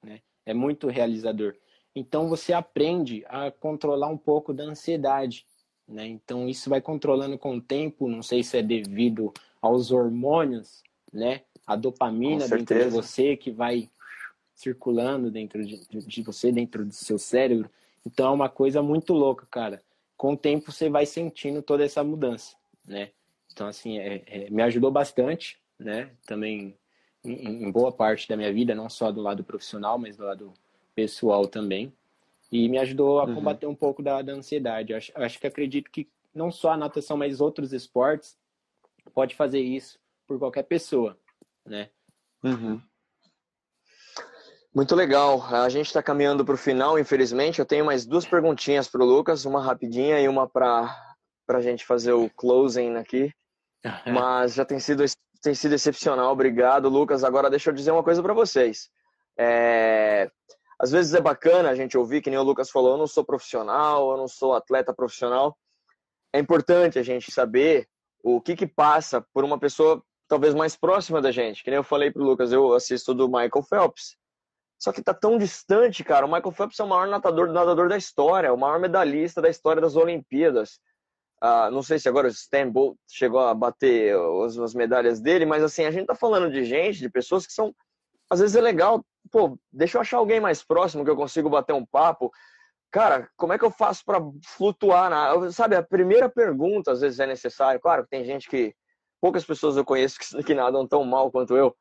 [0.04, 0.22] né?
[0.46, 1.56] É muito realizador.
[1.96, 5.46] Então você aprende a controlar um pouco da ansiedade,
[5.88, 6.06] né?
[6.06, 11.42] Então isso vai controlando com o tempo, não sei se é devido aos hormônios, né?
[11.66, 13.90] A dopamina dentro de você que vai
[14.56, 17.70] circulando dentro de, de você, dentro do seu cérebro.
[18.06, 19.84] Então é uma coisa muito louca, cara.
[20.18, 23.12] Com o tempo você vai sentindo toda essa mudança, né?
[23.52, 26.10] Então, assim, é, é, me ajudou bastante, né?
[26.26, 26.78] Também
[27.24, 30.54] em, em, boa parte da minha vida, não só do lado profissional, mas do lado
[30.94, 31.94] pessoal também.
[32.52, 33.36] E me ajudou a uhum.
[33.36, 34.94] combater um pouco da, da ansiedade.
[34.94, 38.38] Acho, acho que acredito que não só a natação, mas outros esportes
[39.14, 41.18] pode fazer isso por qualquer pessoa,
[41.66, 41.90] né?
[42.44, 42.82] Uhum.
[44.76, 45.42] Muito legal.
[45.56, 47.60] A gente está caminhando para o final, infelizmente.
[47.60, 51.16] Eu tenho mais duas perguntinhas para o Lucas, uma rapidinha e uma para
[51.48, 53.34] a gente fazer o closing aqui.
[54.12, 55.06] Mas já tem sido,
[55.42, 56.30] tem sido excepcional.
[56.30, 57.24] Obrigado, Lucas.
[57.24, 58.90] Agora deixa eu dizer uma coisa para vocês.
[59.40, 60.30] É...
[60.78, 63.24] Às vezes é bacana a gente ouvir, que nem o Lucas falou, eu não sou
[63.24, 65.58] profissional, eu não sou atleta profissional.
[66.34, 67.88] É importante a gente saber
[68.22, 71.64] o que que passa por uma pessoa talvez mais próxima da gente.
[71.64, 74.18] Que nem eu falei pro Lucas, eu assisto do Michael Phelps.
[74.78, 76.26] Só que tá tão distante, cara.
[76.26, 79.82] O Michael Phelps é o maior nadador, nadador da história, o maior medalhista da história
[79.82, 80.80] das Olimpíadas.
[81.42, 85.46] Ah, não sei se agora o Stan Bolt chegou a bater as, as medalhas dele,
[85.46, 87.74] mas assim, a gente tá falando de gente, de pessoas que são.
[88.30, 91.74] Às vezes é legal, pô, deixa eu achar alguém mais próximo que eu consigo bater
[91.74, 92.32] um papo.
[92.92, 95.52] Cara, como é que eu faço para flutuar na.
[95.52, 97.80] Sabe, a primeira pergunta às vezes é necessário.
[97.80, 98.74] Claro que tem gente que
[99.22, 101.76] poucas pessoas eu conheço que, que nadam tão mal quanto eu.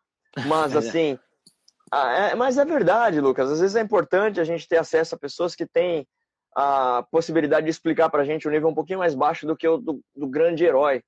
[0.46, 1.18] Mas, assim.
[1.90, 3.50] Ah, é, mas é verdade, Lucas.
[3.50, 6.06] Às vezes é importante a gente ter acesso a pessoas que têm
[6.54, 9.66] a possibilidade de explicar para a gente um nível um pouquinho mais baixo do que
[9.66, 11.02] o do, do grande herói.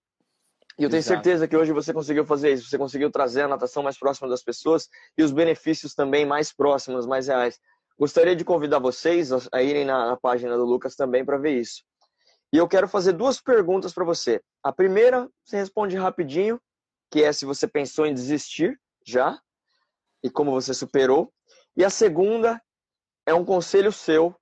[0.78, 1.22] E eu tenho Exato.
[1.22, 2.68] certeza que hoje você conseguiu fazer isso.
[2.68, 7.06] Você conseguiu trazer a natação mais próxima das pessoas e os benefícios também mais próximos,
[7.06, 7.58] mais reais.
[7.98, 11.82] Gostaria de convidar vocês a irem na, na página do Lucas também para ver isso.
[12.52, 14.42] E eu quero fazer duas perguntas para você.
[14.62, 16.60] A primeira, você responde rapidinho,
[17.10, 19.40] que é se você pensou em desistir já
[20.26, 21.32] e como você superou.
[21.76, 22.60] E a segunda
[23.24, 24.34] é um conselho seu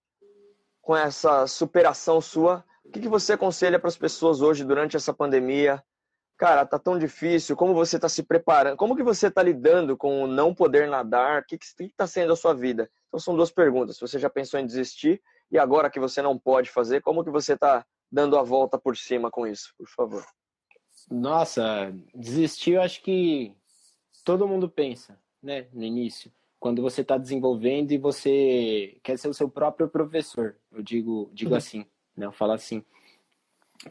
[0.80, 2.64] com essa superação sua.
[2.82, 5.84] O que, que você aconselha para as pessoas hoje durante essa pandemia?
[6.38, 7.54] Cara, tá tão difícil.
[7.54, 8.78] Como você está se preparando?
[8.78, 11.42] Como que você está lidando com o não poder nadar?
[11.42, 12.90] O que está sendo a sua vida?
[13.08, 13.98] Então são duas perguntas.
[14.00, 17.52] Você já pensou em desistir e agora que você não pode fazer, como que você
[17.52, 20.24] está dando a volta por cima com isso, por favor?
[21.10, 23.54] Nossa, desistir eu acho que
[24.24, 26.32] todo mundo pensa, né, no início.
[26.58, 31.50] Quando você está desenvolvendo e você quer ser o seu próprio professor, eu digo, digo
[31.50, 31.56] uhum.
[31.56, 32.82] assim, né, eu falo assim,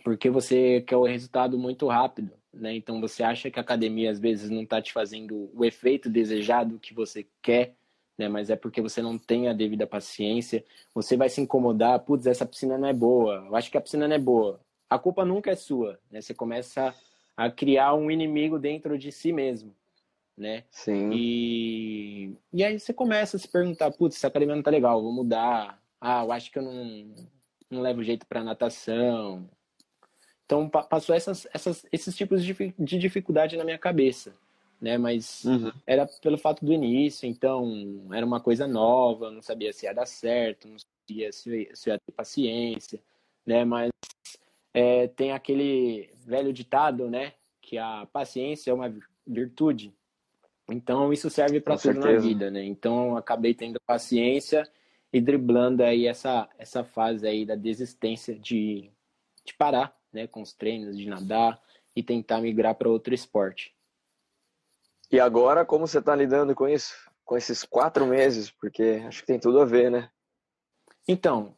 [0.04, 2.76] porque você quer o resultado muito rápido, né?
[2.76, 6.80] Então você acha que a academia às vezes não está te fazendo o efeito desejado
[6.80, 7.76] que você quer,
[8.18, 8.28] né?
[8.28, 10.64] Mas é porque você não tem a devida paciência.
[10.96, 13.46] Você vai se incomodar, putz, essa piscina não é boa.
[13.48, 14.60] Eu acho que a piscina não é boa.
[14.90, 16.22] A culpa nunca é sua, né?
[16.22, 16.94] Você começa
[17.36, 19.76] a criar um inimigo dentro de si mesmo,
[20.38, 20.64] né?
[20.72, 21.12] Sim.
[21.14, 25.14] E, e aí você começa a se perguntar, putz, essa academia não tá legal, vou
[25.14, 25.82] mudar.
[26.00, 27.16] Ah, eu acho que eu não,
[27.70, 29.50] não levo jeito para natação.
[30.46, 34.34] Então passou essas, essas, esses tipos de dificuldade na minha cabeça
[34.84, 34.98] né?
[34.98, 35.72] Mas uhum.
[35.88, 40.06] era pelo fato do início, então era uma coisa nova, não sabia se ia dar
[40.06, 43.00] certo, não sabia se, se ia ter paciência,
[43.46, 43.64] né?
[43.64, 43.90] Mas
[44.74, 47.32] é, tem aquele velho ditado, né?
[47.62, 48.94] Que a paciência é uma
[49.26, 49.94] virtude.
[50.70, 52.14] Então isso serve para tudo certeza.
[52.14, 52.64] na vida, né?
[52.64, 54.70] Então acabei tendo paciência
[55.12, 58.90] e driblando aí essa essa fase aí da desistência de,
[59.46, 60.28] de parar, né?
[60.28, 61.62] Com os treinos, de nadar
[61.96, 63.76] e tentar migrar para outro esporte.
[65.12, 66.96] E agora, como você está lidando com isso?
[67.24, 68.50] Com esses quatro meses?
[68.50, 70.10] Porque acho que tem tudo a ver, né?
[71.08, 71.56] Então,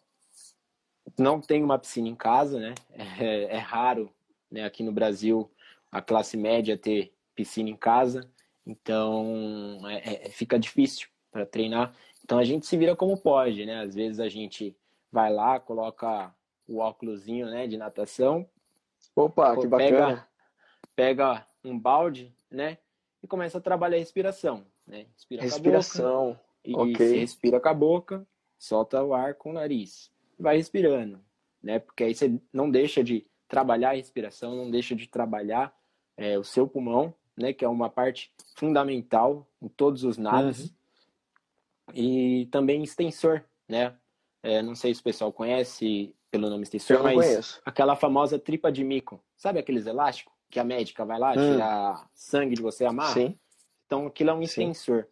[1.18, 2.74] não tenho uma piscina em casa, né?
[3.22, 4.14] É, é raro,
[4.52, 4.66] né?
[4.66, 5.50] Aqui no Brasil,
[5.92, 8.30] a classe média ter piscina em casa.
[8.66, 11.94] Então, é, é, fica difícil para treinar.
[12.24, 13.82] Então, a gente se vira como pode, né?
[13.82, 14.76] Às vezes a gente
[15.12, 16.34] vai lá, coloca
[16.68, 18.50] o óculosinho, né, de natação.
[19.16, 20.28] Opa, que bacana.
[20.96, 22.80] Pega, pega um balde, né?
[23.26, 24.66] e começa a trabalhar a respiração.
[24.88, 25.08] Né?
[25.14, 26.40] Respira respiração.
[26.64, 27.20] Com a boca, ok.
[27.20, 30.12] respira com a boca, solta o ar com o nariz.
[30.40, 31.20] Vai respirando,
[31.62, 31.80] né?
[31.80, 35.76] Porque aí você não deixa de trabalhar a respiração, não deixa de trabalhar
[36.16, 37.54] é, o seu pulmão, né?
[37.54, 40.66] Que é uma parte fundamental em todos os nados.
[40.66, 40.70] Uhum.
[41.94, 43.96] E também extensor, né?
[44.42, 47.62] É, não sei se o pessoal conhece pelo nome extensor, mas conheço.
[47.66, 49.20] aquela famosa tripa de mico.
[49.36, 50.36] Sabe aqueles elásticos?
[50.50, 51.52] que a médica vai lá hum.
[51.54, 53.14] tirar sangue de você amarra.
[53.14, 53.40] Sim.
[53.86, 55.08] Então aquilo é um extensor.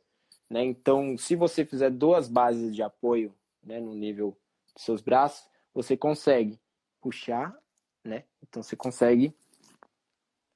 [0.50, 0.64] Né?
[0.64, 4.38] Então, se você fizer duas bases de apoio né, no nível
[4.74, 6.60] dos seus braços, você consegue
[7.02, 7.54] puxar,
[8.06, 8.24] né?
[8.42, 9.36] Então você consegue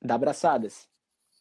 [0.02, 0.88] dar braçadas.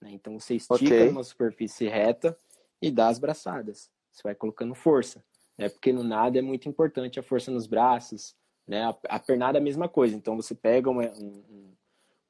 [0.00, 0.10] Né?
[0.12, 1.08] Então você estica okay.
[1.08, 2.36] uma superfície reta
[2.80, 3.90] e dá as braçadas.
[4.10, 5.24] Você vai colocando força.
[5.56, 5.68] Né?
[5.68, 8.34] Porque no nada é muito importante a força nos braços.
[8.66, 8.84] Né?
[8.84, 10.16] A, a pernada é a mesma coisa.
[10.16, 11.72] Então você pega uma, um,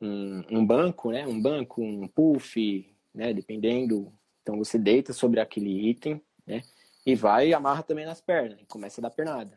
[0.01, 1.27] um, um banco, né?
[1.27, 3.33] Um banco, um puff, né?
[3.33, 4.13] Dependendo.
[4.43, 6.63] Então você deita sobre aquele item, né?
[7.07, 9.57] e vai e amarra também nas pernas, e começa a dar pernada.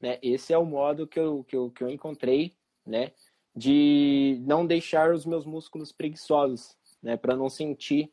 [0.00, 0.18] Né?
[0.22, 2.54] Esse é o modo que eu, que eu, que eu encontrei,
[2.86, 3.10] né?
[3.54, 7.16] De não deixar os meus músculos preguiçosos, né?
[7.16, 8.10] Para não sentir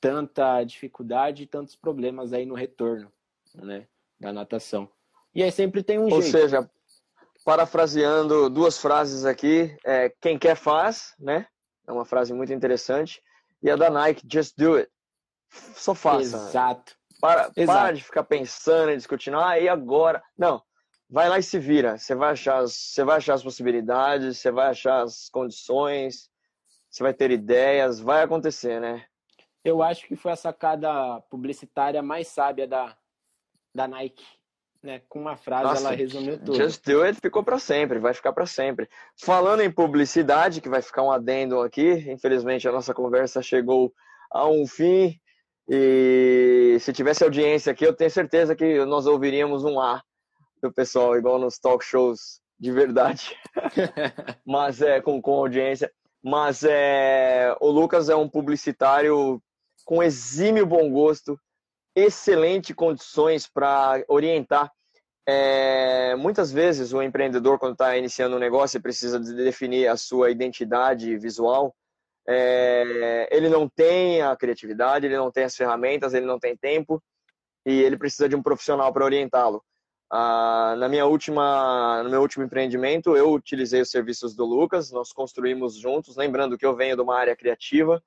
[0.00, 3.10] tanta dificuldade e tantos problemas aí no retorno,
[3.54, 3.88] né?
[4.20, 4.88] Da natação.
[5.34, 6.30] E aí sempre tem um Ou jeito.
[6.30, 6.70] seja,
[7.44, 11.46] parafraseando duas frases aqui, é, quem quer faz, né?
[11.86, 13.22] É uma frase muito interessante.
[13.62, 14.90] E a da Nike, just do it.
[15.74, 16.20] Só faça.
[16.20, 16.94] Exato.
[17.20, 17.78] Para, Exato.
[17.78, 20.22] para de ficar pensando e discutindo, ah, e agora?
[20.36, 20.62] Não,
[21.08, 21.96] vai lá e se vira.
[21.96, 26.28] Você vai achar, você vai achar as possibilidades, você vai achar as condições,
[26.96, 29.04] você vai ter ideias, vai acontecer, né?
[29.62, 32.96] Eu acho que foi a sacada publicitária mais sábia da,
[33.74, 34.24] da Nike.
[34.82, 35.02] Né?
[35.06, 36.54] Com uma frase Nossa, ela resumiu tudo.
[36.54, 38.88] Just do it ficou para sempre, vai ficar para sempre.
[39.20, 43.92] Falando em publicidade, que vai ficar um adendo aqui, infelizmente a nossa conversa chegou
[44.30, 45.20] a um fim
[45.68, 50.02] e se tivesse audiência aqui, eu tenho certeza que nós ouviríamos um A
[50.62, 53.36] do pessoal, igual nos talk shows de verdade.
[54.46, 55.92] Mas é com, com audiência.
[56.26, 59.40] Mas é, o Lucas é um publicitário
[59.84, 61.38] com exímio bom gosto,
[61.94, 64.72] excelente condições para orientar.
[65.24, 70.28] É, muitas vezes o empreendedor, quando está iniciando um negócio, precisa de definir a sua
[70.28, 71.72] identidade visual.
[72.28, 77.00] É, ele não tem a criatividade, ele não tem as ferramentas, ele não tem tempo
[77.64, 79.62] e ele precisa de um profissional para orientá-lo.
[80.18, 85.12] Ah, na minha última, no meu último empreendimento, eu utilizei os serviços do Lucas, nós
[85.12, 88.02] construímos juntos, lembrando que eu venho de uma área criativa,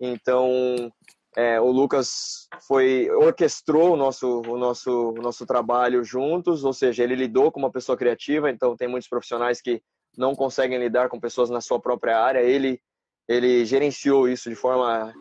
[0.00, 0.92] então
[1.36, 7.04] é, o Lucas foi orquestrou o nosso, o nosso, o nosso trabalho juntos, ou seja,
[7.04, 9.80] ele lidou com uma pessoa criativa, então tem muitos profissionais que
[10.18, 12.80] não conseguem lidar com pessoas na sua própria área, ele
[13.28, 15.14] ele gerenciou isso de forma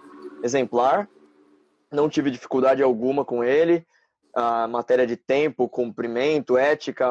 [0.43, 1.07] exemplar,
[1.91, 3.85] não tive dificuldade alguma com ele,
[4.33, 7.07] a matéria de tempo, cumprimento, ética,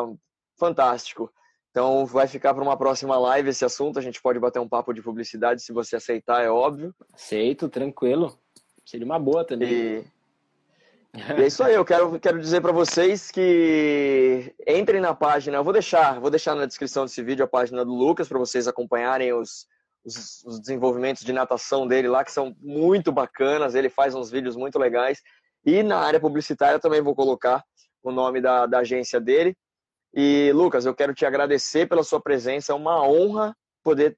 [0.59, 1.33] fantástico.
[1.71, 4.93] Então vai ficar para uma próxima live esse assunto, a gente pode bater um papo
[4.93, 6.95] de publicidade se você aceitar, é óbvio.
[7.15, 8.37] Aceito, tranquilo.
[8.85, 9.71] Seria uma boa também.
[9.73, 10.05] E,
[11.39, 15.65] e é isso aí, eu quero, quero dizer para vocês que entrem na página, eu
[15.65, 19.33] vou deixar, vou deixar na descrição desse vídeo a página do Lucas para vocês acompanharem
[19.33, 19.67] os,
[20.05, 24.57] os, os desenvolvimentos de natação dele lá, que são muito bacanas, ele faz uns vídeos
[24.57, 25.23] muito legais.
[25.65, 27.63] E na área publicitária também vou colocar
[28.03, 29.57] o nome da, da agência dele.
[30.15, 34.17] E Lucas, eu quero te agradecer pela sua presença, é uma honra poder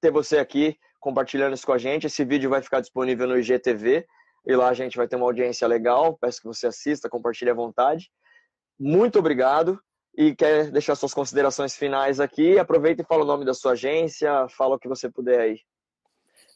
[0.00, 2.06] ter você aqui compartilhando isso com a gente.
[2.06, 4.06] Esse vídeo vai ficar disponível no IGTV
[4.46, 6.16] e lá a gente vai ter uma audiência legal.
[6.20, 8.10] Peço que você assista, compartilhe à vontade.
[8.78, 9.80] Muito obrigado
[10.16, 12.58] e quer deixar suas considerações finais aqui.
[12.58, 15.60] Aproveita e fala o nome da sua agência, fala o que você puder aí.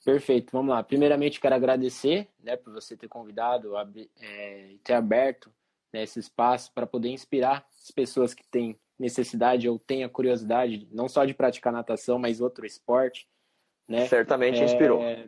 [0.06, 0.84] Perfeito, vamos lá.
[0.84, 3.72] Primeiramente, quero agradecer né, por você ter convidado,
[4.20, 5.52] é, ter aberto
[5.92, 10.86] né, esse espaço para poder inspirar as pessoas que têm necessidade ou têm a curiosidade,
[10.92, 13.26] não só de praticar natação, mas outro esporte.
[13.88, 14.06] Né?
[14.06, 15.02] Certamente inspirou.
[15.02, 15.26] É,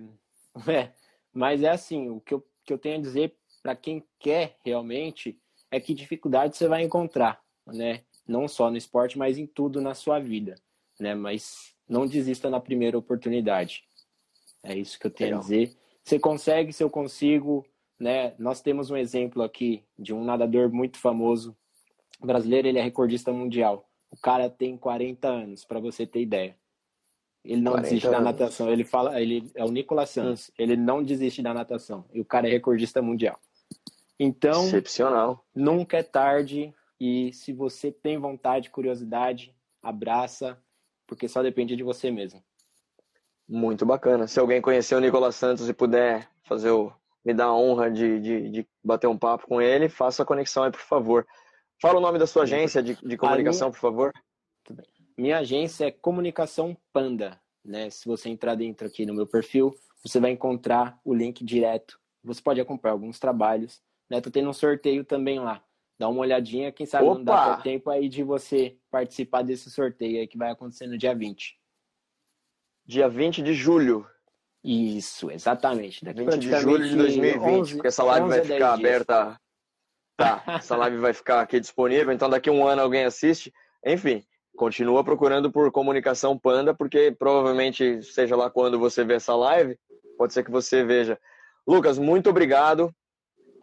[0.72, 0.92] é,
[1.32, 5.36] mas é assim, o que eu, que eu tenho a dizer para quem quer realmente
[5.72, 8.04] é que dificuldade você vai encontrar, né?
[8.24, 10.54] Não só no esporte, mas em tudo na sua vida,
[11.00, 11.16] né?
[11.16, 13.87] Mas não desista na primeira oportunidade.
[14.68, 15.40] É isso que eu tenho Legal.
[15.40, 15.76] a dizer.
[16.04, 17.66] Você consegue, se eu consigo,
[17.98, 18.34] né?
[18.38, 21.56] Nós temos um exemplo aqui de um nadador muito famoso
[22.20, 23.88] brasileiro, ele é recordista mundial.
[24.10, 26.56] O cara tem 40 anos, para você ter ideia.
[27.44, 28.18] Ele não desiste anos.
[28.18, 28.70] da natação.
[28.70, 30.48] Ele fala, ele é o Nicolas Santos.
[30.50, 30.52] Hum.
[30.58, 32.04] Ele não desiste da natação.
[32.12, 33.38] E o cara é recordista mundial.
[34.18, 35.44] Então, excepcional.
[35.54, 40.58] Nunca é tarde e se você tem vontade, curiosidade, abraça,
[41.06, 42.42] porque só depende de você mesmo.
[43.48, 44.26] Muito bacana.
[44.26, 46.92] Se alguém conhecer o Nicolas Santos e puder fazer o
[47.24, 50.64] me dar a honra de, de, de, bater um papo com ele, faça a conexão
[50.64, 51.26] aí, por favor.
[51.80, 53.72] Fala o nome da sua agência de, de comunicação, minha...
[53.72, 54.12] por favor.
[55.16, 57.40] Minha agência é Comunicação Panda.
[57.64, 57.90] Né?
[57.90, 62.00] Se você entrar dentro aqui no meu perfil, você vai encontrar o link direto.
[62.24, 63.82] Você pode acompanhar alguns trabalhos.
[64.08, 64.20] Né?
[64.20, 65.62] Tô tendo um sorteio também lá.
[65.98, 67.14] Dá uma olhadinha, quem sabe Opa!
[67.14, 71.14] não dá tempo aí de você participar desse sorteio aí que vai acontecer no dia
[71.14, 71.57] 20.
[72.88, 74.06] Dia 20 de julho.
[74.64, 76.02] Isso, exatamente.
[76.02, 79.38] Daqui 20 de julho de 2020, 11, porque essa live vai ficar aberta.
[80.16, 83.52] Tá, essa live vai ficar aqui disponível, então daqui a um ano alguém assiste.
[83.84, 84.24] Enfim,
[84.56, 89.78] continua procurando por Comunicação Panda, porque provavelmente, seja lá quando você vê essa live,
[90.16, 91.20] pode ser que você veja.
[91.66, 92.90] Lucas, muito obrigado.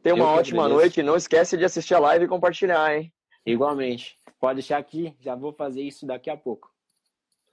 [0.04, 1.02] Tenha uma ótima noite.
[1.02, 3.12] Não esquece de assistir a live e compartilhar, hein?
[3.44, 4.20] Igualmente.
[4.40, 6.75] Pode deixar aqui, já vou fazer isso daqui a pouco.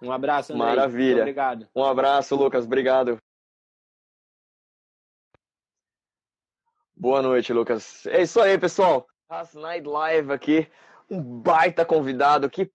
[0.02, 0.68] Um abraço, Andrei.
[0.68, 1.06] Maravilha.
[1.06, 1.68] Muito obrigado.
[1.76, 2.64] Um abraço, Lucas.
[2.64, 3.18] Obrigado.
[6.96, 8.04] Boa noite, Lucas.
[8.06, 9.06] É isso aí, pessoal.
[9.28, 10.68] As Night Live aqui,
[11.08, 12.68] um baita convidado, que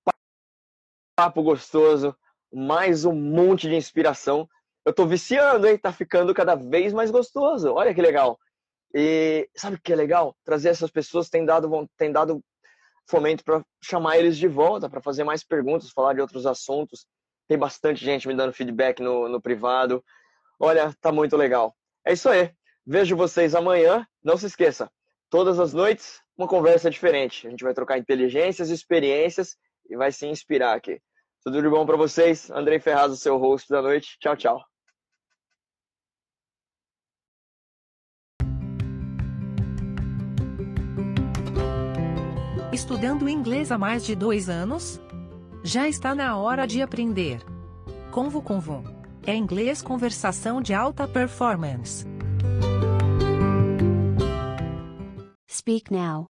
[1.17, 2.15] papo gostoso,
[2.51, 4.49] mais um monte de inspiração.
[4.85, 5.77] Eu tô viciando, hein?
[5.77, 7.73] Tá ficando cada vez mais gostoso.
[7.73, 8.39] Olha que legal.
[8.93, 10.33] E sabe o que é legal?
[10.45, 12.41] Trazer essas pessoas tem dado, tem dado
[13.07, 17.05] fomento para chamar eles de volta, para fazer mais perguntas, falar de outros assuntos.
[17.47, 20.03] Tem bastante gente me dando feedback no, no privado.
[20.59, 21.75] Olha, tá muito legal.
[22.05, 22.51] É isso aí.
[22.85, 24.05] Vejo vocês amanhã.
[24.23, 24.89] Não se esqueça,
[25.29, 27.47] todas as noites, uma conversa diferente.
[27.47, 29.55] A gente vai trocar inteligências, experiências
[29.89, 30.99] e vai se inspirar aqui.
[31.43, 32.49] Tudo de bom para vocês.
[32.51, 34.17] Andrei Ferraz, o seu host da noite.
[34.19, 34.76] Tchau, tchau.
[42.77, 45.01] Estudando inglês há mais de dois anos?
[45.63, 47.41] Já está na hora de aprender.
[48.11, 48.83] Convo Convo.
[49.25, 52.05] É inglês conversação de alta performance.
[55.49, 56.27] Speak now.